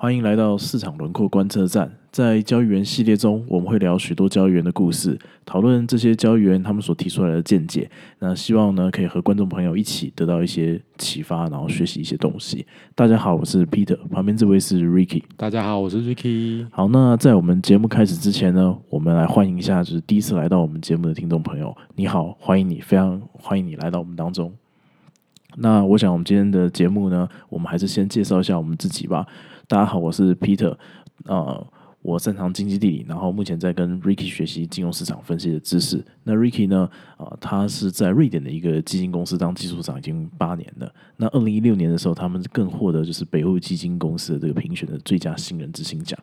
[0.00, 1.90] 欢迎来到市场轮廓观测站。
[2.12, 7.90] 在交易员系列中，我们会聊许多交易员的故事，讨论这些交易员他们所提出来的见解。
[8.20, 12.64] 那希望呢，可以和观众朋友一起得到一些启发，然后学习一些东西。
[12.94, 15.24] 大家好，我是 Peter，旁边这位是 Ricky。
[15.36, 16.64] 大家好，我是 Ricky。
[16.70, 21.76] 好，那在我们节目开始之前呢，我们来欢迎一下，就是第一次来到我们节目的听众朋友。
[21.96, 24.52] 你好，欢迎你，非常欢迎你来到我们当中。
[25.56, 29.26] 那我想，我们今天的节目呢，我们还是先介绍一下我们自己吧。
[29.68, 30.74] 大家好，我是 Peter，
[31.26, 31.66] 呃，
[32.00, 36.02] 我擅长经济地理，然后目前在跟 Ricky 学习金融市场分析的知识。
[36.24, 36.88] 那 Ricky 呢，
[37.18, 40.90] 啊，他是在瑞典的一个基金公司当技术长已经八年了。
[41.18, 46.18] 那二零一六年的时候，他们更获得就是北欧基金公司的这个评选的最佳新人之星奖。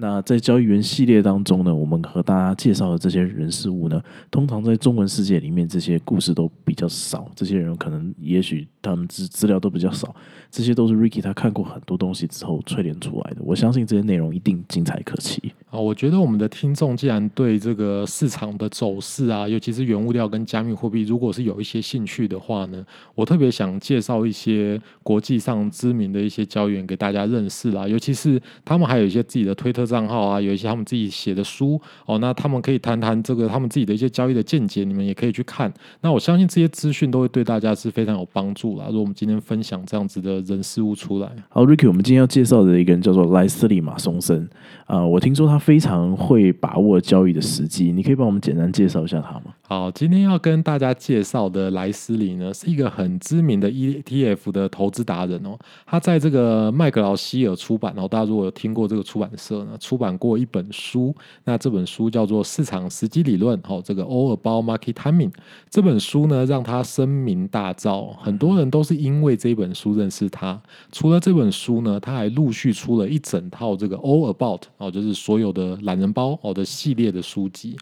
[0.00, 7.28] 那在交易员系列当中呢，我们和大家介绍的这些人事物呢，通常在中文世界里面，这些故事都比较少。
[7.34, 10.14] 这些人可能也许他们资资料都比较少，
[10.52, 13.38] 这些都是 Ricky 他看过很多东西之后淬炼出来的。
[13.40, 15.52] 我相信这些内容一定精彩可期。
[15.68, 27.88] 啊，我觉得我们的听众既然对这个市场的走势啊，尤其是原物料跟加密货币，如果是有一些兴趣的话呢，我特别想介绍一些国际上知名的一些交易员给大家认识啦。
[27.88, 29.87] 尤其是他们还有一些自己的推特。
[29.88, 35.72] 账号啊，有一些他们自己写的书哦，那他们可以谈谈这个他们自己的一些交易的见解，你们也可以去看。
[36.02, 38.84] 那我相信这些资讯都会对大家是非常有帮助啦。
[38.88, 44.48] 如果我们今天分享这样子的人事物出来，好，Ricky，我们今天要介绍的一个人叫做莱斯利马松森
[44.86, 49.54] 啊，我听说他非常会把握交易的时机，你可以帮我们简单介绍一下他吗？
[49.70, 55.58] 好，今天要跟大家介绍的莱斯里呢，是一个很知名的 ETF 的投资达人哦。
[55.84, 65.32] 他在这个麦格劳希尔出版，然后大家如果有听过这个出版社呢，出版过一本书，那这本书叫做《市场时机理论》哦，这个 All About Market Timing
[65.68, 70.58] 这本书呢，让他声名大噪，很多人都是因为这本书认识他。
[70.92, 77.76] 除了这本书呢，他还陆续出了一整套这个 All About 哦，就是所有的懒人包哦的系列的书籍。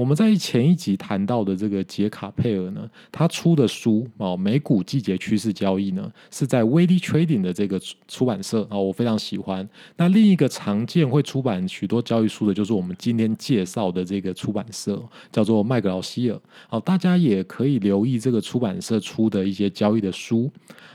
[0.00, 7.78] 我们在前一集谈到的这个杰卡佩尔呢，他出的书哦，美股季节趋势交易呢，是在 w a d y Trading 的这个
[8.08, 9.68] 出版社啊，我非常喜欢。
[9.98, 14.98] 那另一个常见会出版许多交易书的，就是我们今天介绍的这个出版社，
[15.30, 16.40] 叫做麦格劳希尔。
[16.70, 20.50] 好，大家也可以留意这个出版社出的一些交易的书。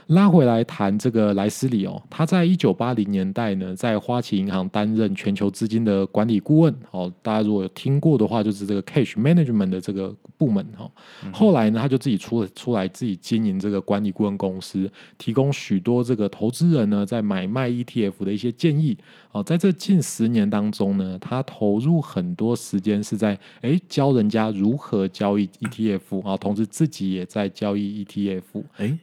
[0.08, 6.72] 拉回来谈这个莱斯里哦，他在一九八零年代呢，在花旗银行担任全球资金的管理顾问。
[6.92, 10.88] 哦，大家如果有听过的话，就是这个 Cash Management 的这个部门哈。
[11.32, 18.96] 后来呢，他就自己出了出来，自己经营这个管理顾问公司，提供许多这个投资人呢在买卖 ETF 的一些建议。
[19.32, 28.62] 哦，在这近十年当中呢，他投入很多时间是在哎教人家如何交易 ETF 啊，同时自己也在交易 ETF。
[28.76, 28.96] 哎。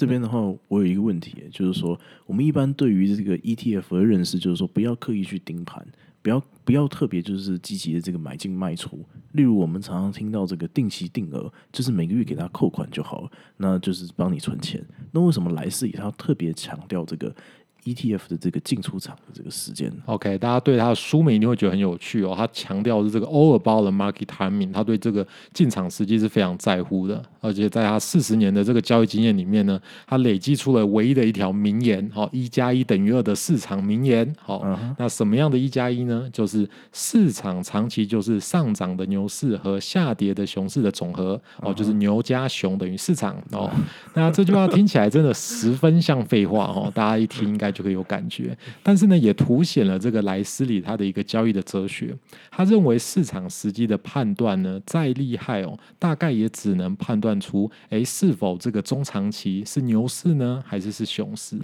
[0.00, 5.86] 这边的话，我有一个问题，就是说，我们一般对于这个 ETF 的认识，就是说，不要刻意去盯盘，
[6.22, 9.04] 不要不要特别就是积极的这个买进卖出。
[9.32, 14.82] 例如，我们常常听到这个定期定额，就是每个月给他扣款就好了，那就是帮你存钱。
[15.12, 17.36] 那为什么莱斯里他特别强调这个
[17.84, 22.34] ？ETF 的这个进出场的这个时间，OK，大家对他的书名一定会觉得很有趣哦。
[22.36, 27.22] 他强调是这个 All about the market timing，他对这个进场时机是非常在乎的。
[27.40, 34.30] 而且在他四十年的这个交易经验里面呢，他累积出了唯一的一条名言：好，一加一等于二的市场名言。
[34.38, 34.62] 好，
[34.98, 36.28] 那什么样的一加一呢？
[36.30, 41.40] 就是市场长期就是上涨的牛市和下跌的熊市的总和。
[41.62, 43.34] 哦，就是牛加熊等于市场。
[43.52, 43.70] 哦，
[44.12, 47.69] 那这句话听起来真的十分像废话哦，大家一听应该。
[47.70, 52.16] 就会有感觉，但是呢，也凸显了这个莱斯里他的一个交易的哲学。
[52.50, 61.58] 他认为市场时机的判断呢，再厉害哦，大概也只能判断出，哎，是否这个中长期是牛市呢，还是是熊市。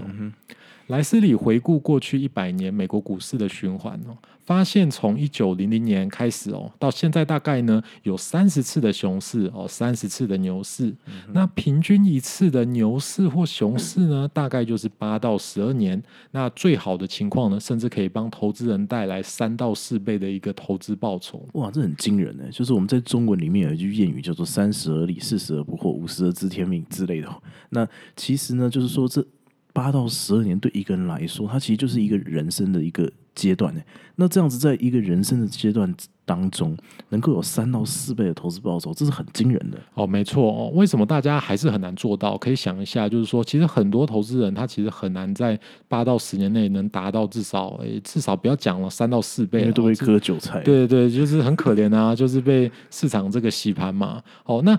[0.89, 10.95] 莱斯里回顾过去一百年美国股市的循环哦，发现从一九零零年开始哦，到现在大概呢有三十次的熊市哦，三十次的牛市。
[11.33, 16.01] 那平均一次的牛市或熊市呢，大概就是八到十二年。
[16.31, 21.45] 那最好的情况呢，甚至可以帮投资人带来三到四倍的一个投资报酬。
[21.55, 22.45] 哇，这很惊人呢！
[22.53, 27.29] 就是我们在中文里面有一句谚语叫做“三十而立，四十而不惑，五十而知天命”之类的。
[27.71, 29.27] 那其实呢，就是说这。
[29.77, 33.81] 八到十二年对一个人来说，它其实就是一个人生的一个阶段呢。
[34.15, 35.95] 那这样子，在一个人生的阶段
[36.25, 36.75] 当中，
[37.11, 40.07] 能够有三到四倍的投资报酬，这是很惊人的哦。
[40.07, 42.39] 没错哦，为什么大家还是很难做到？
[42.39, 50.63] 可以想一下，就是说，其实很多投资人他其实很难在八到十年内能达到至少，诶，至少不要讲了三到四倍，都会割韭菜。
[50.63, 54.23] 对对对，就是很可怜啊，就是被市场这个洗盘嘛。
[54.47, 54.79] 哦，那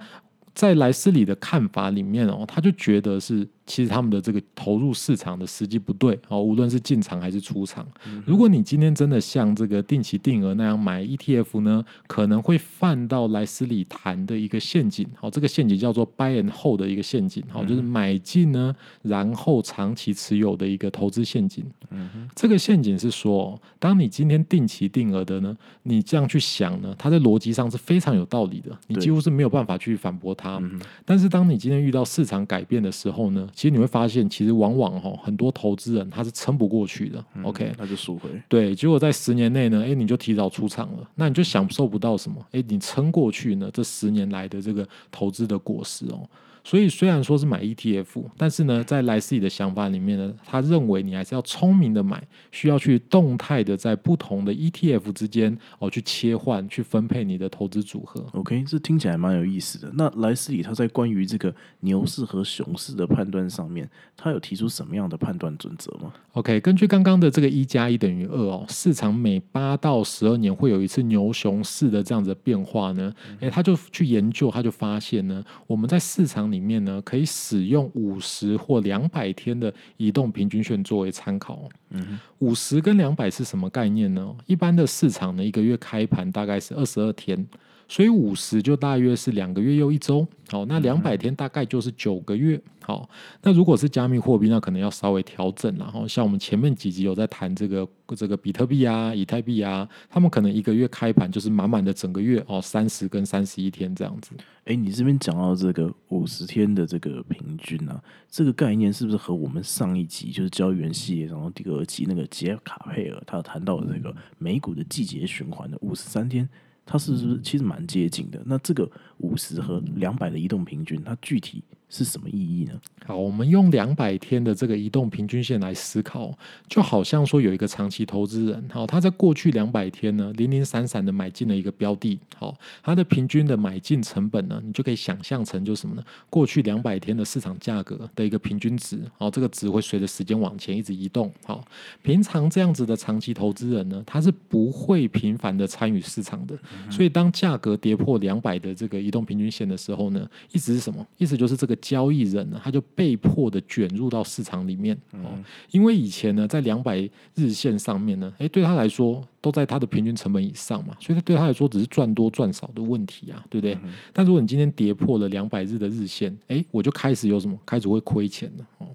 [0.56, 3.48] 在莱斯里的看法里面哦，他就觉得是。
[3.68, 7.86] 其实他们的这个投入市场的时机不对哦，无论是进场还是出场。
[8.26, 15.06] 如果你今天真的像这个定期定额那样买 ETF 呢，可能会犯到莱斯里谈的一个陷阱。
[15.16, 17.44] 好，这个陷阱叫做 buy and hold 的一个陷阱。
[17.50, 18.74] 好，就是买进呢，
[19.04, 21.64] 然后长期持有的一个投资陷阱。
[21.90, 30.62] 嗯这个陷阱是说，当你今天定期定额的呢，你这样去想呢，它在逻辑上是非常有道理的，你几乎是没有办法去反驳它。
[31.04, 37.26] 但是当你今天遇到市场改变的时候呢，其实你会发现，其实往往哈很多投资人他是撑不过去的。
[37.42, 38.30] OK，那就赎回。
[38.48, 42.38] 对，结果在十年内呢，哎，你就提早出场了，那你就享受不到什么。
[42.52, 46.30] 哎，你撑过去呢，这十年来的这个投资的果实哦。
[46.68, 52.22] 所以虽然说是买 ETF，但是呢，在莱斯里的想法里面呢，他认为你还是要聪明的买，
[52.52, 58.22] 需要去动态的在不同的 ETF 之间哦去切换、去分配你的投资组合。
[58.34, 59.90] OK，这听起来蛮有意思的。
[59.94, 76.57] 那莱斯里他在关于这个牛市和熊市的判断上面，他有提出什么样的判断准则吗？OK，根据刚刚的这个一加一等于二哦，市场每八到十二年会有一次牛熊市的这样子的变化呢，诶，他就去研究，他就发现呢，我们在市场里。
[76.58, 81.70] 里面呢，可以使用五十或两百天的移动平均线作为参考。
[81.92, 84.36] 嗯，五十跟两百是什么概念呢？
[84.48, 87.48] 一般的市场呢，一个月开盘大概是二十二天。
[87.90, 93.10] 所以五十就大约是两个月又一周，好，那两百天大概就是九个月，好，
[93.42, 104.32] 那如果是加密货币，那可能要稍微调整了，哈，像我们前面几集有在谈这个这个比特币啊、以太币啊，他们可能一个月开盘就是满满的整个月哦，三十跟三十一天这样子。
[104.66, 116.48] 哎，你这边讲到这个五十天的这个平均啊，这个概念是不是和我们上一集就是交易员系列然后第二集那个杰卡佩尔他谈到的这个美股的季节循环的五十三天？
[116.90, 118.42] 它是不是其实蛮接近的？
[118.46, 121.62] 那这个五十和两百的移动平均，它具体？
[121.90, 122.74] 是什么意义呢？
[123.06, 126.38] 好，我们用两百天的这个移动平均线来思考，
[126.68, 132.54] 就好像说有一个长期投资人，好，他在过去两百天呢，零零散散的买进了一个标的，好，
[132.84, 136.04] 他的平均的买进成本呢，你就可以想象成就是什么呢？
[136.30, 141.66] 过去两百天的市场价格的一个平均值，好，这个值会随着时间往前一直移动，好，
[142.02, 146.54] 平常这样子的长期投资人呢，他是不会频繁的参与市场的，
[146.92, 151.08] 所以当价格跌破两百的这个移动平均线的时候呢，意思是什么？
[151.18, 151.77] 意思就是这个。
[151.82, 155.32] 交易人呢，他就被迫的卷入到市场里面哦，
[155.72, 156.98] 因为以前呢，在两百
[157.36, 159.24] 日线上面呢，哎，对他来说。
[159.48, 163.78] 都在它的平均成本以上嘛，所以对他来说只是赚多赚少的问题啊，对不对？
[164.12, 167.58] 但如果你今天跌破了两百日的日线，哎，我就开始有什么？
[167.66, 168.88] 开始会亏钱了哦。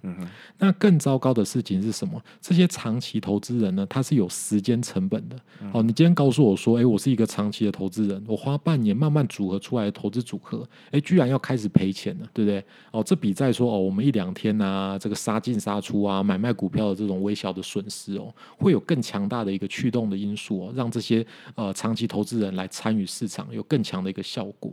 [0.59, 2.21] 那更糟糕的事情是什么？
[2.41, 5.37] 这些长期投资人呢，他是有时间成本的。
[5.73, 12.63] 哦，你今天告诉我说，哎，我是一个长期的投资人，我花半年慢慢组合出来的投资组合，哎，居然要开始赔钱了，对不对？
[12.91, 20.33] 哦，这比在说哦，我们一两天啊，这个杀进杀出啊，买卖股票的这种微小的损失哦，会有更强大的一个驱动的因。
[20.33, 21.25] 因素让这些
[21.55, 24.73] 呃长期投资人来参与市场，有更强的一个效果。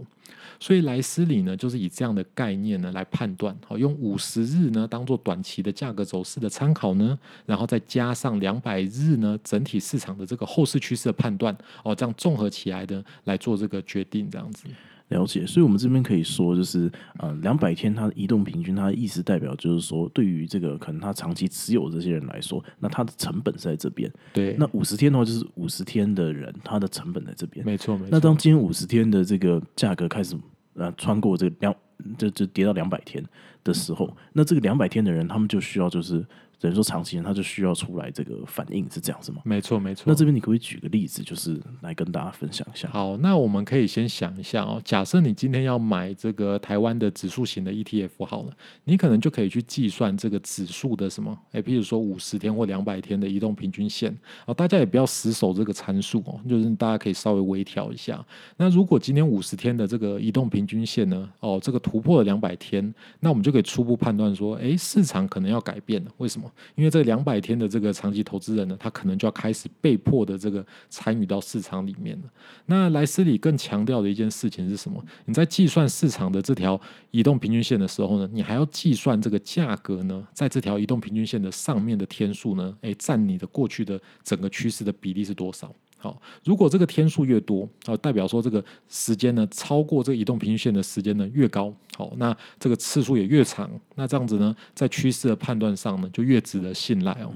[0.60, 14.66] 所以莱斯里呢，就是以这样的概念呢来判断，好用五十日呢当做短期的价格走势的参考呢，然后再加上两百日呢整体市场的这个后市趋势的判断，哦，这样综合起来的来做这个决定，这样子。
[15.10, 24.12] 了解，所以，我们这边可以说，就是，呃，两百天它的移动平均，它的意思代表就是说，对于这个可能他长期持有这些人来说，那它的成本是在这边。
[24.34, 24.56] 对。
[24.58, 27.66] 那五十天的话，就是五十天的人，他的成本在这边。
[27.66, 28.10] 没错，没错。
[28.12, 30.36] 那当今天五十天的这个价格开始，
[30.76, 31.76] 呃，穿过这个两，
[32.18, 33.24] 就就跌到两百天
[33.64, 36.26] 的时候，那这个两百天的人，他们就需要就是。
[36.60, 39.42] 等于说，长期人他就需要出来这个反应，是这样子吗？
[39.46, 40.04] 没错，没错。
[40.08, 42.90] 那这边你可不可以举个例子，就是来跟大家分享一下？
[42.90, 44.82] 好，那我们可以先想一下哦。
[44.84, 48.52] 假设你今天要买这个台湾的指数型的 ETF，好了，
[48.84, 51.38] 你可能就可以去计算这个指数的什么？
[51.52, 54.54] 哎，比如说五十天或两百天的移动平均线哦。
[54.54, 58.24] 大家也不要死守这个参数哦，就是大家可以稍微微调一下。
[58.58, 61.30] 那如果今天五十天的这个移动平均线呢？
[61.40, 66.12] 哦，这个突破了两百天，那我们就可以初步判断说，哎，市场可能要改变了。
[66.18, 66.49] 为什么？
[66.76, 72.30] 因为这两百天的这个长期投资人呢，他可能就要开始被迫的这个参与到市场里面了。
[72.66, 75.04] 那莱斯里更强调的一件事情是什么？
[75.26, 76.80] 你在计算市场的这条
[77.12, 85.74] 移动平均线的时候呢，你还要计算这个价格呢，在这条移动平均线的上面的天数呢，诶，占你的过去的整个趋势的比例是多少？
[86.02, 97.34] 好，如果这个天数越多，啊，代表说这个时间呢超过这个移动平均线的时间呢越高，好，那这个次数也越长，那这样子呢，在趋势的判断上呢就越值得信赖哦。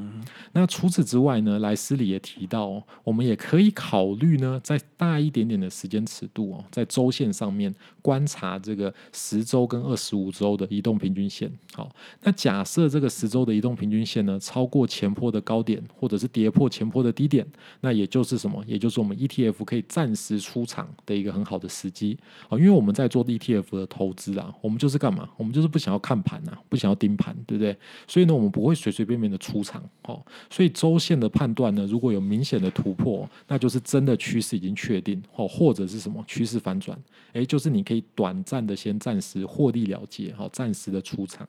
[0.53, 11.51] 那除此之外呢，莱斯里也提到，哦，我们也可以考虑呢，在大一点点的时间尺度哦，在周线上面观察这个十周跟二十五周的移动平均线。
[11.73, 17.45] 好，那假设这个十周的移动平均线呢超过前坡的高点，或者是跌破前坡的低点，
[17.81, 18.52] 那也就是什么？
[18.67, 22.17] 也就是我们 ETF 可以暂时出场的一个很好的时机
[22.49, 25.29] 啊，因为我们在做 ETF 的投资啊，我们就是干嘛？
[25.37, 27.77] 我们就是不想要看盘啊，不想要盯盘，对不对？
[28.07, 30.21] 所以呢，我们不会随随便便的出场哦。
[30.49, 36.97] 所以周线的判断呢，如果有明显的突破，那就是真的趋势已经确定哦，或者是什么趋势反转，
[37.33, 41.47] 诶，就是你可以短暂的先暂时获利了结，好，暂时的出场。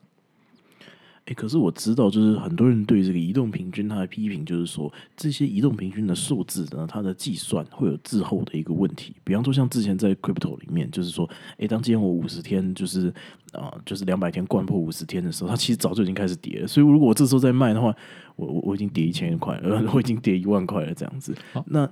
[1.27, 9.15] 哎，可是我知道，就是很多人对这个移动平均，他的批评就是说，这些移动平均的数字呢，它的计算会有滞后的一个问题。
[9.25, 11.27] 比方说，像之前在 crypto 里面，就是说，
[11.57, 13.09] 哎，当今天我五十天，就是
[13.53, 16.67] 啊，就是两百天贯破五十天的时候，它其实早就已经开始跌了。
[16.67, 17.95] 所以，如果我这时候再卖的话，
[18.37, 21.35] 我我我已经跌一千块了， 我已经跌一万块了，这样子。
[21.65, 21.91] 那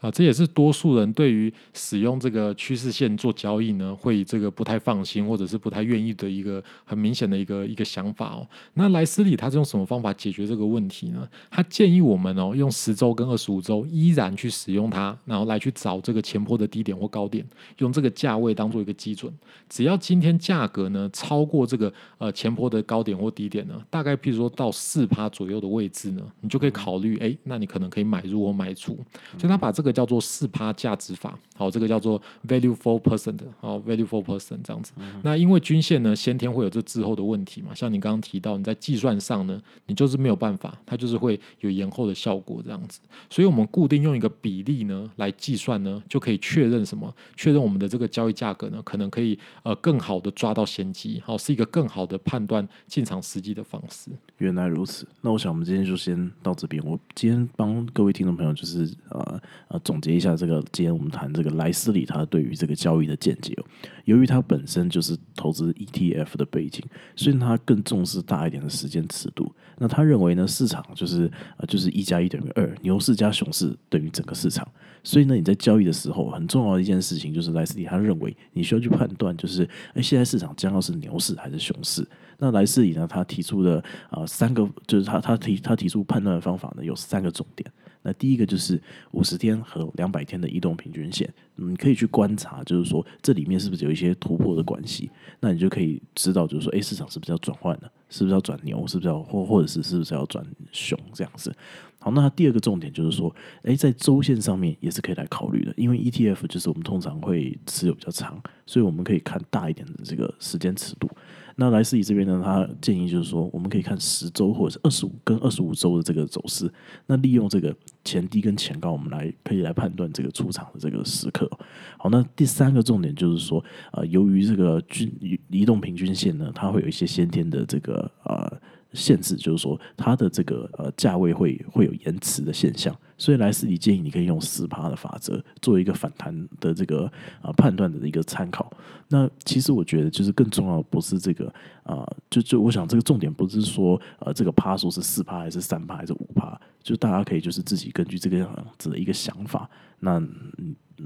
[0.00, 8.46] 啊，这也是多数人对于使用这个趋势线做交易呢，会这个不太放心，或者是不太愿意的一个很明显的一个一个想法哦。
[8.74, 11.28] 那莱斯里他是用什么方法解决这个问题呢？
[11.50, 17.44] 他建议我们哦，用十周跟二十五周依然去使用它，然后来去找这个前坡的低点或高点，
[17.78, 19.32] 用这个价位当做一个基准。
[19.68, 28.96] 只要今天价格呢超过这个呃前坡的高点或低点呢，大概譬如说到四趴左右的位置呢，你就可以考虑，哎，那你可能可以买入或卖出。
[29.36, 29.87] 所以他把这个。
[29.92, 34.92] 叫做四趴价值法，好，这个叫做 value for person 的，好，value for person 这样子。
[35.22, 43.00] 那因为均线呢，先天会有这滞后的问题嘛，像你刚刚提到，你在计算上呢，你就是没有办法，它就是会有延后的效果这样子。
[43.28, 47.12] 所以我们固定用一个比例呢来计算呢，就可以确认什么？
[47.36, 54.10] 确认我们的这个交易价格呢，可能可以呃更好的抓到先机，好，是一个更好的判断进场时机的方式。
[54.36, 56.80] 原来如此，那我想我们今天就先到这边。
[56.84, 59.77] 我今天帮各位听众朋友就是呃呃。
[59.84, 63.56] 总结一下，这个今天我们谈这个莱斯里他对于这个交易的见解。
[64.04, 66.82] 由于他本身就是投资 ETF 的背景，
[67.14, 69.54] 所以他更重视大一点的时间尺度。
[69.76, 74.66] 那他认为呢，市场就是呃就是一加一等于二，牛市加熊市等于整个市场。
[75.04, 82.06] 所以呢，你在交易的时候，很重要的一件事情就是莱斯里他认为你需要去判断，就是哎现在市场将要是牛市还是熊市。
[82.38, 87.70] 那莱斯里呢，他提出的啊三个就是他他提他提出判断的方法呢有三个重点。
[88.08, 95.10] 那第一个就是五十天和两百天的移动平均线，你可以去观察，就是说这里面是不是有一些突破的关系，
[95.40, 101.54] 那你就可以知道，就是说，哎，市场是不是要转换了，是不是要转牛，是不是要或或者是是不是要转熊这样子。
[102.00, 111.10] 好，那第二个重点就是说，哎，在周线上面也是可以来考虑的，因为 ETF 就是我们通常会持有比较长，所以我们可以看大一点的这个时间尺度。
[111.56, 116.72] 那莱斯里这边呢，他建议就是说，我们可以看十周或者是二十五跟二十五周的这个走势，
[117.06, 117.74] 那利用这个
[118.04, 121.50] 前低跟前高，我们来可以来判断这个出场的这个时刻。
[121.96, 125.12] 好，那第三个重点就是说，呃，由于这个均
[125.50, 128.60] 移动平均线呢，它会有一些先天的这个呃。
[128.98, 138.70] 限制就是说，它的这个呃价位会会有延迟的现象，所以莱斯里建议你可以用四趴的法则做一个反弹的这个啊判断的一个参考。
[139.08, 141.52] 那其实我觉得，就是更重要的不是这个
[141.82, 150.20] 啊，就就我想这个重点不是说呃这个趴数是四趴还是三趴还是五趴，就大家可以就是自己根据这个样子的一个想法，那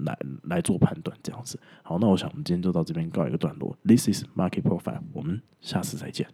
[0.04, 1.58] 来来做判断这样子。
[1.82, 3.76] 好，那我想我们今天就到这边告一个段落。
[3.84, 6.26] This is Market Profile，我们下次再见。